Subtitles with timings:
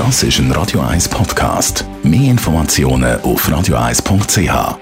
[0.00, 1.84] Das ist ein Radio 1 Podcast.
[2.02, 4.78] Mehr Informationen auf radio1.ch.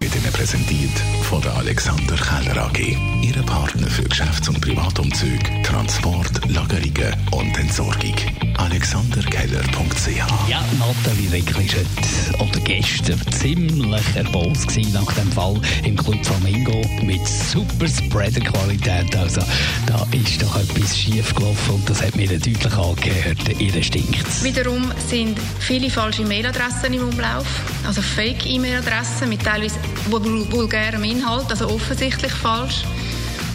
[0.00, 2.96] Wird Ihnen präsentiert von der Alexander Keller AG.
[3.22, 8.16] Ihre Partner für Geschäfts- und Privatumzüge, Transport, Lagerungen und Entsorgung.
[8.56, 16.26] AlexanderKeller.ch Ja, Nathalie Reckli war heute oder gestern ziemlich erbost nach dem Fall im Club
[16.26, 16.67] Flamingo
[17.02, 19.14] mit super Spreader-Qualität.
[19.16, 19.40] Also
[19.86, 23.38] da ist doch etwas schief gelaufen und das hat mir deutlich angehört.
[23.58, 27.46] Ihr stinkt Wiederum sind viele falsche Mailadressen im Umlauf,
[27.86, 29.78] also Fake-E-Mail-Adressen mit teilweise
[30.10, 32.84] vul- vulgärem Inhalt, also offensichtlich falsch.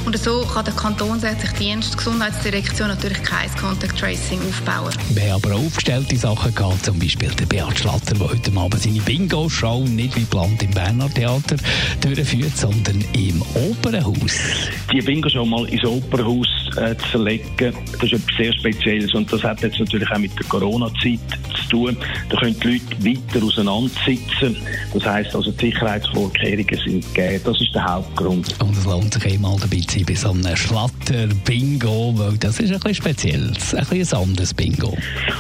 [0.06, 4.94] Und so kann der kantonsätzliche Dienst, die Gesundheitsdirektion natürlich kein Contact Tracing aufbauen.
[5.14, 8.82] Wir haben aber auch aufgestellte Sachen gehabt, zum Beispiel der Beat Schlatter, der heute Abend
[8.82, 11.56] seine Bingo-Show nicht wie geplant im Berner Theater
[12.02, 14.40] durchführt, sondern im Opernhaus.
[14.92, 19.44] die Bingo-Show mal ins Opernhaus äh, zu verlegen, das ist etwas sehr Spezielles und das
[19.44, 21.20] hat jetzt natürlich auch mit der Corona-Zeit
[21.56, 21.98] zu tun.
[22.30, 24.56] Da können die Leute weiter auseinandersitzen.
[24.94, 27.42] Das heisst also, die Sicherheitsvorkehrungen sind gegeben.
[27.44, 28.56] Das ist der Hauptgrund.
[28.62, 32.72] Und es lohnt sich einmal dabei zu sein bei so einem Schlatter-Bingo, weil das ist
[32.72, 33.54] ein bisschen speziell, ein
[33.88, 34.96] bisschen ein anderes Bingo.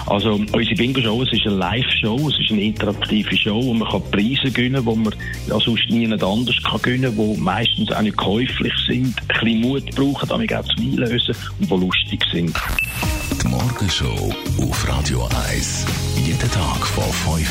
[0.07, 4.01] Also unsere Bingo-Show, es ist eine Live-Show, es ist eine interaktive Show, wo man kann
[4.11, 5.15] Preise gewinnen kann, die man
[5.47, 9.61] ja sonst niemand anders kann gewinnen kann, die meistens auch nicht käuflich sind, ein bisschen
[9.61, 12.55] Mut brauchen, damit auch zum Einlösen und die lustig sind.
[13.41, 15.85] Die Morgenshow auf Radio 1.